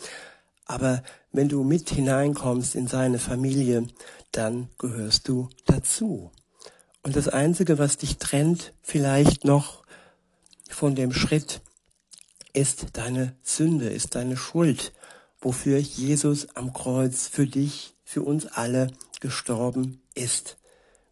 aber 0.66 1.02
wenn 1.32 1.48
du 1.48 1.62
mit 1.62 1.90
hineinkommst 1.90 2.74
in 2.74 2.88
seine 2.88 3.18
Familie, 3.18 3.86
dann 4.40 4.70
gehörst 4.78 5.28
du 5.28 5.50
dazu. 5.66 6.30
Und 7.02 7.14
das 7.14 7.28
Einzige, 7.28 7.78
was 7.78 7.98
dich 7.98 8.16
trennt, 8.16 8.72
vielleicht 8.80 9.44
noch 9.44 9.82
von 10.70 10.94
dem 10.94 11.12
Schritt, 11.12 11.60
ist 12.54 12.86
deine 12.94 13.36
Sünde, 13.42 13.90
ist 13.90 14.14
deine 14.14 14.38
Schuld, 14.38 14.94
wofür 15.42 15.76
Jesus 15.76 16.56
am 16.56 16.72
Kreuz 16.72 17.28
für 17.28 17.46
dich, 17.46 17.94
für 18.02 18.22
uns 18.22 18.46
alle 18.46 18.90
gestorben 19.20 20.00
ist. 20.14 20.56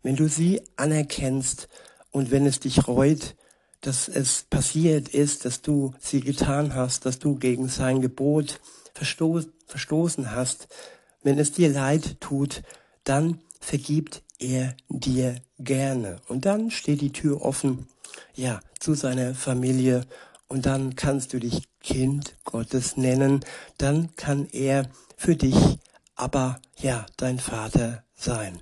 Wenn 0.03 0.17
du 0.17 0.27
sie 0.27 0.63
anerkennst 0.77 1.69
und 2.11 2.31
wenn 2.31 2.47
es 2.47 2.61
dich 2.61 2.89
reut, 2.89 3.37
dass 3.83 4.09
es 4.09 4.45
passiert 4.49 5.11
ist, 5.11 5.45
dass 5.45 5.61
du 5.61 5.93
sie 6.01 6.23
getan 6.23 6.75
hast, 6.75 7.05
dass 7.05 7.19
du 7.19 7.35
gegen 7.35 7.69
sein 7.69 8.01
Gebot 8.01 8.59
verstoßen 8.95 10.31
hast, 10.31 10.69
wenn 11.23 11.39
es 11.39 11.53
dir 11.53 11.69
leid 11.69 12.21
tut, 12.21 12.63
dann 13.09 13.41
vergibt 13.61 14.23
er 14.39 14.77
dir 14.89 15.41
gerne. 15.59 16.21
Und 16.29 16.45
dann 16.45 16.71
steht 16.71 17.01
die 17.01 17.13
Tür 17.13 17.43
offen, 17.43 17.89
ja, 18.35 18.61
zu 18.79 18.95
seiner 18.95 19.35
Familie. 19.35 20.07
Und 20.47 20.67
dann 20.67 20.95
kannst 20.95 21.33
du 21.33 21.41
dich 21.41 21.69
Kind 21.81 22.35
Gottes 22.45 22.97
nennen. 22.97 23.45
Dann 23.79 24.15
kann 24.17 24.49
er 24.53 24.89
für 25.17 25.37
dich 25.37 25.79
aber, 26.15 26.61
ja, 26.77 27.07
dein 27.17 27.39
Vater 27.39 28.05
sein. 28.15 28.61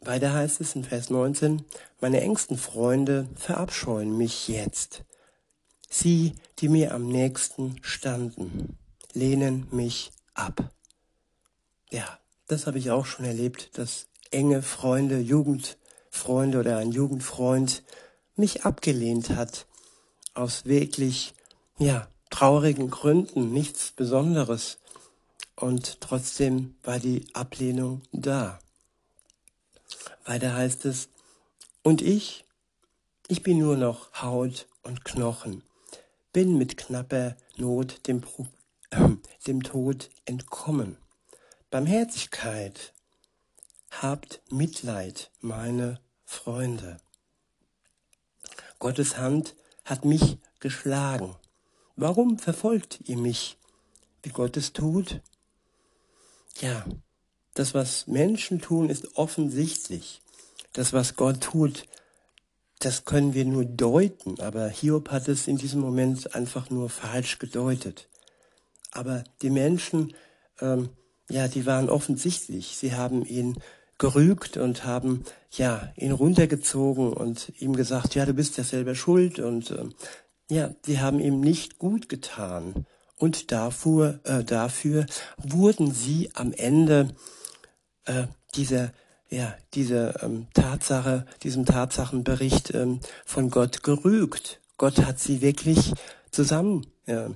Weiter 0.00 0.32
heißt 0.32 0.60
es 0.60 0.74
in 0.74 0.84
Vers 0.84 1.10
19, 1.10 1.64
meine 2.00 2.20
engsten 2.20 2.56
Freunde 2.56 3.28
verabscheuen 3.34 4.16
mich 4.16 4.48
jetzt. 4.48 5.04
Sie, 5.90 6.34
die 6.60 6.68
mir 6.68 6.94
am 6.94 7.08
nächsten 7.08 7.76
standen, 7.82 8.78
lehnen 9.12 9.66
mich 9.70 10.12
ab. 10.38 10.70
Ja, 11.90 12.18
das 12.46 12.66
habe 12.66 12.78
ich 12.78 12.90
auch 12.90 13.06
schon 13.06 13.24
erlebt, 13.24 13.76
dass 13.78 14.06
enge 14.30 14.62
Freunde, 14.62 15.18
Jugendfreunde 15.18 16.60
oder 16.60 16.78
ein 16.78 16.92
Jugendfreund 16.92 17.82
mich 18.36 18.64
abgelehnt 18.64 19.30
hat. 19.30 19.66
Aus 20.34 20.64
wirklich, 20.64 21.34
ja, 21.78 22.08
traurigen 22.30 22.90
Gründen, 22.90 23.52
nichts 23.52 23.90
Besonderes. 23.92 24.78
Und 25.56 26.00
trotzdem 26.00 26.76
war 26.82 26.98
die 27.00 27.26
Ablehnung 27.34 28.02
da. 28.12 28.60
Weiter 30.24 30.54
heißt 30.54 30.84
es, 30.84 31.08
und 31.82 32.02
ich, 32.02 32.44
ich 33.28 33.42
bin 33.42 33.58
nur 33.58 33.76
noch 33.76 34.22
Haut 34.22 34.68
und 34.82 35.04
Knochen, 35.04 35.62
bin 36.32 36.58
mit 36.58 36.76
knapper 36.76 37.36
Not 37.56 38.06
dem, 38.06 38.22
äh, 38.22 38.44
dem 39.46 39.62
Tod 39.62 40.10
entkommen. 40.24 40.96
Barmherzigkeit, 41.70 42.92
habt 43.90 44.40
Mitleid, 44.50 45.30
meine 45.40 46.00
Freunde. 46.24 46.98
Gottes 48.78 49.16
Hand 49.18 49.54
hat 49.84 50.04
mich 50.04 50.38
geschlagen. 50.60 51.36
Warum 51.96 52.38
verfolgt 52.38 53.00
ihr 53.06 53.16
mich, 53.16 53.58
wie 54.22 54.30
Gott 54.30 54.56
es 54.56 54.72
tut? 54.72 55.20
Ja, 56.60 56.84
das, 57.54 57.74
was 57.74 58.06
Menschen 58.06 58.60
tun, 58.60 58.88
ist 58.88 59.16
offensichtlich. 59.16 60.22
Das, 60.72 60.92
was 60.92 61.16
Gott 61.16 61.40
tut, 61.40 61.86
das 62.78 63.04
können 63.04 63.34
wir 63.34 63.44
nur 63.44 63.64
deuten, 63.64 64.38
aber 64.40 64.68
Hiob 64.68 65.10
hat 65.10 65.26
es 65.26 65.48
in 65.48 65.56
diesem 65.56 65.80
Moment 65.80 66.34
einfach 66.36 66.70
nur 66.70 66.88
falsch 66.88 67.40
gedeutet. 67.40 68.08
Aber 68.98 69.22
die 69.42 69.50
Menschen, 69.50 70.12
ähm, 70.60 70.88
ja, 71.30 71.46
die 71.46 71.66
waren 71.66 71.88
offensichtlich. 71.88 72.76
Sie 72.76 72.94
haben 72.94 73.24
ihn 73.24 73.56
gerügt 73.96 74.56
und 74.56 74.84
haben 74.84 75.24
ja 75.50 75.92
ihn 75.96 76.12
runtergezogen 76.12 77.12
und 77.12 77.52
ihm 77.60 77.76
gesagt, 77.76 78.14
ja, 78.14 78.26
du 78.26 78.34
bist 78.34 78.58
ja 78.58 78.64
selber 78.64 78.94
schuld 78.94 79.38
und 79.38 79.70
äh, 79.70 79.84
ja, 80.50 80.70
sie 80.84 81.00
haben 81.00 81.20
ihm 81.20 81.40
nicht 81.40 81.78
gut 81.78 82.08
getan 82.08 82.86
und 83.16 83.52
dafür, 83.52 84.20
äh, 84.24 84.44
dafür 84.44 85.06
wurden 85.36 85.92
sie 85.92 86.30
am 86.34 86.52
Ende 86.52 87.14
äh, 88.04 88.24
dieser 88.54 88.92
ja, 89.30 89.54
diese 89.74 90.14
ähm, 90.22 90.46
Tatsache, 90.54 91.26
diesem 91.42 91.66
Tatsachenbericht 91.66 92.74
ähm, 92.74 93.00
von 93.26 93.50
Gott 93.50 93.82
gerügt. 93.82 94.60
Gott 94.78 95.04
hat 95.04 95.18
sie 95.18 95.42
wirklich 95.42 95.92
zusammen, 96.30 96.86
äh, 97.04 97.28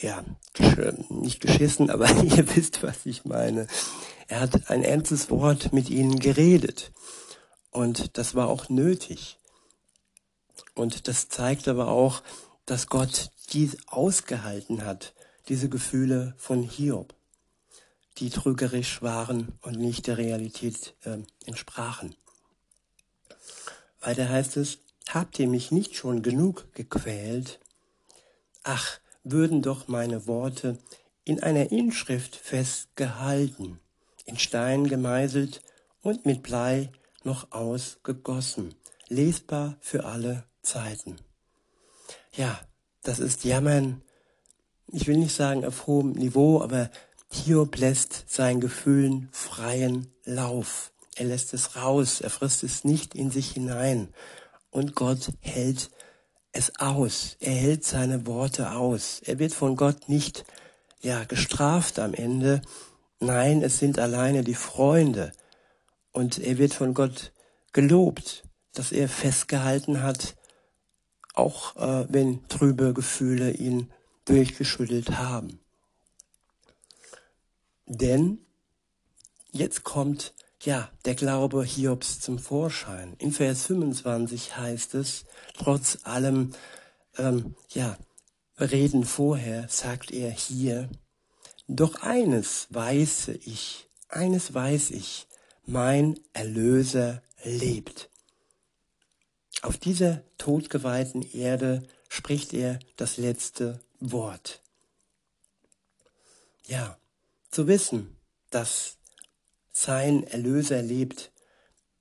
ja, 0.00 0.24
nicht 1.08 1.40
geschissen, 1.40 1.90
aber 1.90 2.10
ihr 2.22 2.56
wisst, 2.56 2.82
was 2.82 3.06
ich 3.06 3.24
meine. 3.24 3.66
Er 4.28 4.40
hat 4.40 4.70
ein 4.70 4.82
ernstes 4.82 5.30
Wort 5.30 5.72
mit 5.72 5.90
ihnen 5.90 6.18
geredet. 6.18 6.92
Und 7.70 8.16
das 8.18 8.34
war 8.34 8.48
auch 8.48 8.68
nötig. 8.68 9.38
Und 10.74 11.08
das 11.08 11.28
zeigt 11.28 11.68
aber 11.68 11.88
auch, 11.88 12.22
dass 12.64 12.88
Gott 12.88 13.30
dies 13.52 13.76
ausgehalten 13.86 14.84
hat, 14.84 15.14
diese 15.48 15.68
Gefühle 15.68 16.34
von 16.36 16.62
Hiob 16.62 17.14
die 18.18 18.30
trügerisch 18.30 19.02
waren 19.02 19.58
und 19.62 19.78
nicht 19.78 20.06
der 20.06 20.18
Realität 20.18 20.94
äh, 21.04 21.18
entsprachen. 21.44 22.14
Weiter 24.00 24.28
heißt 24.28 24.56
es, 24.56 24.78
habt 25.08 25.38
ihr 25.38 25.48
mich 25.48 25.70
nicht 25.70 25.96
schon 25.96 26.22
genug 26.22 26.72
gequält? 26.72 27.60
Ach, 28.62 28.98
würden 29.32 29.60
doch 29.60 29.88
meine 29.88 30.26
Worte 30.26 30.78
in 31.24 31.42
einer 31.42 31.72
Inschrift 31.72 32.36
festgehalten, 32.36 33.80
in 34.24 34.38
Stein 34.38 34.86
gemeißelt 34.86 35.62
und 36.02 36.24
mit 36.24 36.42
Blei 36.42 36.90
noch 37.24 37.50
ausgegossen, 37.50 38.74
lesbar 39.08 39.76
für 39.80 40.04
alle 40.04 40.44
Zeiten. 40.62 41.16
Ja, 42.32 42.60
das 43.02 43.18
ist 43.18 43.44
Jammern, 43.44 44.02
ich 44.88 45.08
will 45.08 45.16
nicht 45.16 45.34
sagen 45.34 45.64
auf 45.64 45.88
hohem 45.88 46.12
Niveau, 46.12 46.60
aber 46.60 46.90
Hiob 47.32 47.76
lässt 47.76 48.30
seinen 48.30 48.60
Gefühlen 48.60 49.28
freien 49.32 50.12
Lauf. 50.24 50.92
Er 51.16 51.26
lässt 51.26 51.54
es 51.54 51.74
raus, 51.74 52.20
er 52.20 52.30
frisst 52.30 52.62
es 52.62 52.84
nicht 52.84 53.14
in 53.16 53.32
sich 53.32 53.50
hinein. 53.50 54.14
Und 54.70 54.94
Gott 54.94 55.32
hält 55.40 55.90
es 56.56 56.78
aus. 56.78 57.36
Er 57.40 57.54
hält 57.54 57.84
seine 57.84 58.26
Worte 58.26 58.72
aus. 58.72 59.20
Er 59.24 59.38
wird 59.38 59.52
von 59.52 59.76
Gott 59.76 60.08
nicht, 60.08 60.44
ja, 61.02 61.24
gestraft 61.24 61.98
am 61.98 62.14
Ende. 62.14 62.62
Nein, 63.20 63.62
es 63.62 63.78
sind 63.78 63.98
alleine 63.98 64.42
die 64.42 64.54
Freunde. 64.54 65.32
Und 66.12 66.38
er 66.38 66.58
wird 66.58 66.74
von 66.74 66.94
Gott 66.94 67.32
gelobt, 67.72 68.44
dass 68.72 68.92
er 68.92 69.08
festgehalten 69.08 70.02
hat, 70.02 70.36
auch 71.34 71.76
äh, 71.76 72.06
wenn 72.08 72.46
trübe 72.48 72.94
Gefühle 72.94 73.52
ihn 73.52 73.90
durchgeschüttelt 74.24 75.18
haben. 75.18 75.60
Denn 77.84 78.38
jetzt 79.52 79.84
kommt 79.84 80.34
ja 80.62 80.90
der 81.04 81.14
Glaube 81.14 81.64
Hiobs 81.64 82.20
zum 82.20 82.38
Vorschein. 82.38 83.14
In 83.18 83.32
Vers 83.32 83.64
25 83.66 84.56
heißt 84.56 84.94
es, 84.94 85.24
trotz 85.56 85.98
allem 86.04 86.52
ähm, 87.18 87.54
ja, 87.70 87.96
Reden 88.58 89.04
vorher, 89.04 89.68
sagt 89.68 90.10
er 90.10 90.30
hier, 90.30 90.88
doch 91.68 92.02
eines 92.02 92.68
weiß 92.70 93.28
ich, 93.44 93.88
eines 94.08 94.54
weiß 94.54 94.92
ich, 94.92 95.26
mein 95.64 96.18
Erlöser 96.32 97.22
lebt. 97.42 98.08
Auf 99.62 99.76
dieser 99.76 100.22
todgeweihten 100.38 101.22
Erde 101.22 101.86
spricht 102.08 102.54
er 102.54 102.78
das 102.96 103.16
letzte 103.16 103.80
Wort. 104.00 104.62
Ja, 106.66 106.98
zu 107.50 107.66
wissen, 107.66 108.16
dass 108.50 108.96
sein 109.78 110.24
Erlöser 110.24 110.80
lebt, 110.80 111.32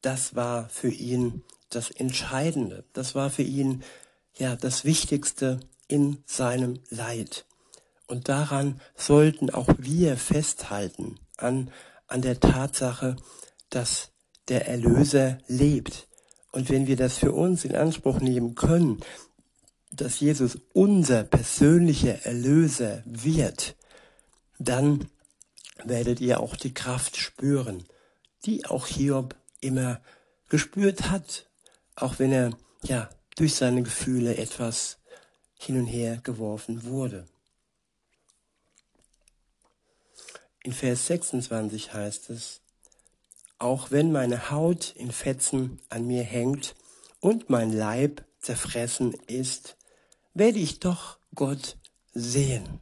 das 0.01 0.33
war 0.33 0.69
für 0.69 0.87
ihn 0.87 1.43
das 1.69 1.91
Entscheidende. 1.91 2.85
Das 2.93 3.15
war 3.15 3.29
für 3.29 3.41
ihn 3.43 3.83
ja 4.37 4.55
das 4.55 4.85
Wichtigste 4.85 5.59
in 5.89 6.23
seinem 6.25 6.79
Leid. 6.89 7.45
Und 8.07 8.29
daran 8.29 8.79
sollten 8.95 9.49
auch 9.49 9.67
wir 9.77 10.15
festhalten, 10.15 11.19
an, 11.35 11.69
an 12.07 12.21
der 12.21 12.39
Tatsache, 12.39 13.17
dass 13.69 14.11
der 14.47 14.69
Erlöser 14.69 15.39
lebt. 15.47 16.07
Und 16.53 16.69
wenn 16.69 16.87
wir 16.87 16.95
das 16.95 17.17
für 17.17 17.33
uns 17.33 17.65
in 17.65 17.75
Anspruch 17.75 18.21
nehmen 18.21 18.55
können, 18.55 19.01
dass 19.91 20.21
Jesus 20.21 20.59
unser 20.71 21.25
persönlicher 21.25 22.25
Erlöser 22.25 23.03
wird, 23.05 23.75
dann 24.59 25.09
werdet 25.83 26.21
ihr 26.21 26.39
auch 26.39 26.55
die 26.55 26.73
Kraft 26.73 27.17
spüren, 27.17 27.83
die 28.45 28.65
auch 28.65 28.87
Hiob 28.87 29.35
immer 29.59 30.01
gespürt 30.49 31.09
hat, 31.09 31.49
auch 31.95 32.19
wenn 32.19 32.31
er 32.31 32.51
ja 32.83 33.09
durch 33.35 33.55
seine 33.55 33.83
Gefühle 33.83 34.37
etwas 34.37 34.99
hin 35.57 35.79
und 35.79 35.87
her 35.87 36.17
geworfen 36.23 36.85
wurde. 36.85 37.27
In 40.63 40.73
Vers 40.73 41.07
26 41.07 41.93
heißt 41.93 42.29
es, 42.29 42.61
auch 43.59 43.91
wenn 43.91 44.11
meine 44.11 44.51
Haut 44.51 44.93
in 44.95 45.11
Fetzen 45.11 45.79
an 45.89 46.07
mir 46.07 46.23
hängt 46.23 46.75
und 47.19 47.49
mein 47.49 47.71
Leib 47.71 48.25
zerfressen 48.39 49.13
ist, 49.27 49.77
werde 50.33 50.59
ich 50.59 50.79
doch 50.79 51.19
Gott 51.33 51.77
sehen. 52.13 52.81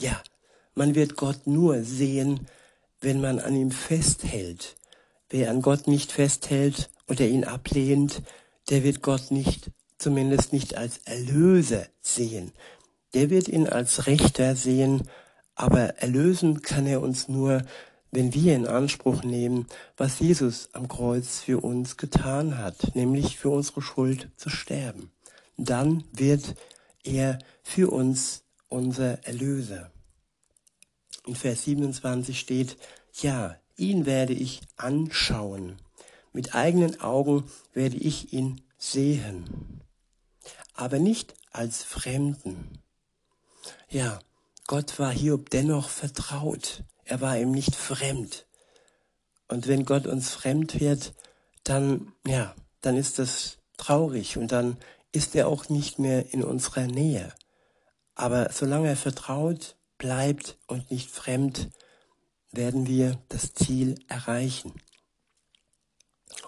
Ja, 0.00 0.22
man 0.74 0.94
wird 0.94 1.16
Gott 1.16 1.46
nur 1.46 1.82
sehen, 1.82 2.46
wenn 3.00 3.20
man 3.20 3.40
an 3.40 3.54
ihm 3.54 3.70
festhält. 3.70 4.76
Wer 5.28 5.50
an 5.50 5.62
Gott 5.62 5.86
nicht 5.86 6.12
festhält 6.12 6.90
oder 7.08 7.26
ihn 7.26 7.44
ablehnt, 7.44 8.22
der 8.70 8.84
wird 8.84 9.02
Gott 9.02 9.30
nicht, 9.30 9.70
zumindest 9.98 10.52
nicht 10.52 10.76
als 10.76 10.98
Erlöser 11.04 11.86
sehen. 12.00 12.52
Der 13.14 13.28
wird 13.30 13.48
ihn 13.48 13.68
als 13.68 14.06
Richter 14.06 14.56
sehen, 14.56 15.08
aber 15.54 15.98
erlösen 15.98 16.62
kann 16.62 16.86
er 16.86 17.02
uns 17.02 17.28
nur, 17.28 17.62
wenn 18.10 18.34
wir 18.34 18.54
in 18.54 18.66
Anspruch 18.66 19.22
nehmen, 19.22 19.66
was 19.96 20.18
Jesus 20.18 20.68
am 20.72 20.88
Kreuz 20.88 21.40
für 21.40 21.62
uns 21.62 21.96
getan 21.96 22.58
hat, 22.58 22.94
nämlich 22.94 23.38
für 23.38 23.50
unsere 23.50 23.82
Schuld 23.82 24.28
zu 24.36 24.48
sterben. 24.48 25.10
Dann 25.56 26.04
wird 26.12 26.54
er 27.04 27.38
für 27.62 27.90
uns 27.90 28.44
unser 28.68 29.24
Erlöser 29.24 29.91
in 31.26 31.34
Vers 31.34 31.64
27 31.64 32.38
steht, 32.38 32.76
ja, 33.20 33.56
ihn 33.76 34.06
werde 34.06 34.32
ich 34.32 34.60
anschauen. 34.76 35.76
Mit 36.32 36.54
eigenen 36.54 37.00
Augen 37.00 37.44
werde 37.72 37.96
ich 37.96 38.32
ihn 38.32 38.62
sehen. 38.78 39.82
Aber 40.74 40.98
nicht 40.98 41.34
als 41.52 41.82
Fremden. 41.82 42.78
Ja, 43.88 44.18
Gott 44.66 44.98
war 44.98 45.12
Hiob 45.12 45.50
dennoch 45.50 45.88
vertraut. 45.90 46.84
Er 47.04 47.20
war 47.20 47.36
ihm 47.38 47.52
nicht 47.52 47.74
fremd. 47.76 48.46
Und 49.48 49.68
wenn 49.68 49.84
Gott 49.84 50.06
uns 50.06 50.30
fremd 50.30 50.80
wird, 50.80 51.12
dann, 51.64 52.12
ja, 52.26 52.54
dann 52.80 52.96
ist 52.96 53.18
das 53.18 53.58
traurig 53.76 54.38
und 54.38 54.50
dann 54.50 54.78
ist 55.12 55.36
er 55.36 55.48
auch 55.48 55.68
nicht 55.68 55.98
mehr 55.98 56.32
in 56.32 56.42
unserer 56.42 56.86
Nähe. 56.86 57.32
Aber 58.14 58.50
solange 58.50 58.88
er 58.88 58.96
vertraut, 58.96 59.76
bleibt 60.02 60.58
und 60.66 60.90
nicht 60.90 61.10
fremd, 61.10 61.70
werden 62.50 62.88
wir 62.88 63.22
das 63.28 63.54
Ziel 63.54 63.94
erreichen. 64.08 64.74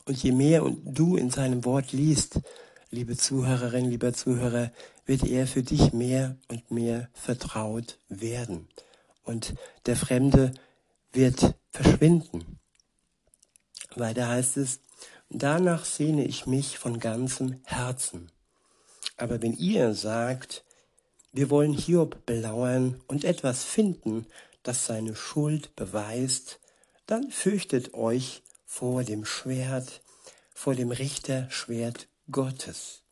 Und 0.06 0.20
je 0.20 0.32
mehr 0.32 0.68
du 0.84 1.16
in 1.16 1.30
seinem 1.30 1.64
Wort 1.64 1.92
liest, 1.92 2.40
liebe 2.90 3.16
Zuhörerin, 3.16 3.88
lieber 3.88 4.12
Zuhörer, 4.12 4.72
wird 5.06 5.22
er 5.22 5.46
für 5.46 5.62
dich 5.62 5.92
mehr 5.92 6.36
und 6.48 6.72
mehr 6.72 7.08
vertraut 7.12 7.98
werden. 8.08 8.68
Und 9.22 9.54
der 9.86 9.96
Fremde 9.96 10.52
wird 11.12 11.54
verschwinden. 11.70 12.58
Weiter 13.94 14.28
heißt 14.28 14.56
es, 14.56 14.80
danach 15.30 15.84
sehne 15.84 16.24
ich 16.24 16.46
mich 16.46 16.76
von 16.76 16.98
ganzem 16.98 17.60
Herzen. 17.62 18.32
Aber 19.16 19.40
wenn 19.42 19.56
ihr 19.56 19.94
sagt, 19.94 20.64
wir 21.34 21.50
wollen 21.50 21.72
Hiob 21.72 22.24
belauern 22.26 23.00
und 23.08 23.24
etwas 23.24 23.64
finden, 23.64 24.24
das 24.62 24.86
seine 24.86 25.16
Schuld 25.16 25.74
beweist, 25.74 26.60
dann 27.06 27.28
fürchtet 27.32 27.92
euch 27.92 28.42
vor 28.64 29.02
dem 29.02 29.24
Schwert, 29.24 30.00
vor 30.54 30.76
dem 30.76 30.92
Richterschwert 30.92 32.06
Gottes, 32.30 33.02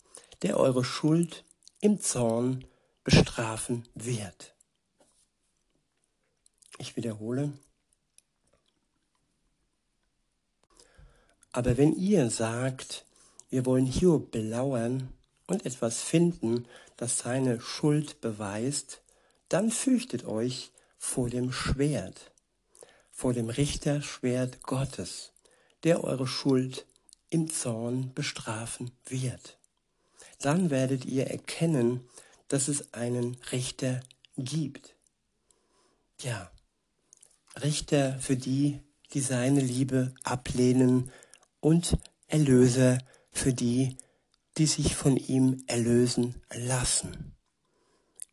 der 0.42 0.56
eure 0.56 0.85
Schuld 0.85 1.44
im 1.80 2.00
Zorn 2.00 2.64
bestrafen 3.02 3.88
wird. 3.96 4.54
Ich 6.78 6.94
wiederhole. 6.94 7.52
Aber 11.50 11.76
wenn 11.76 11.92
ihr 11.96 12.30
sagt, 12.30 13.04
wir 13.50 13.66
wollen 13.66 13.87
Hiob 13.87 14.30
belauern 14.30 15.12
und 15.48 15.66
etwas 15.66 16.00
finden, 16.00 16.66
das 17.03 17.19
seine 17.19 17.61
Schuld 17.61 18.21
beweist, 18.21 19.03
dann 19.49 19.73
fürchtet 19.73 20.25
euch 20.25 20.71
vor 20.97 21.29
dem 21.29 21.51
Schwert, 21.51 22.31
vor 23.11 23.33
dem 23.33 23.49
Richterschwert 23.49 24.62
Gottes, 24.62 25.33
der 25.83 26.05
eure 26.05 26.29
Schuld 26.29 26.87
im 27.29 27.51
Zorn 27.51 28.15
bestrafen 28.15 28.93
wird. 29.05 29.59
Dann 30.43 30.71
werdet 30.71 31.05
ihr 31.05 31.27
erkennen, 31.27 32.09
dass 32.47 32.69
es 32.69 32.95
einen 32.95 33.37
Richter 33.51 34.01
gibt. 34.38 34.95
Ja, 36.21 36.53
Richter 37.61 38.17
für 38.21 38.37
die, 38.37 38.79
die 39.12 39.21
seine 39.21 39.61
Liebe 39.61 40.15
ablehnen 40.23 41.11
und 41.59 41.99
Erlöser 42.29 42.99
für 43.33 43.53
die, 43.53 43.97
die 44.59 44.67
sich 44.67 44.95
von 44.95 45.17
ihm 45.17 45.62
erlösen 45.67 46.43
lassen. 46.53 47.35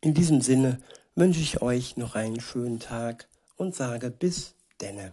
In 0.00 0.14
diesem 0.14 0.40
Sinne 0.40 0.80
wünsche 1.14 1.40
ich 1.40 1.62
euch 1.62 1.96
noch 1.96 2.14
einen 2.14 2.40
schönen 2.40 2.80
Tag 2.80 3.28
und 3.56 3.74
sage 3.74 4.10
bis 4.10 4.54
denne. 4.80 5.12